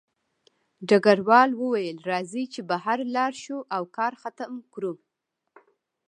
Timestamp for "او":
3.75-3.83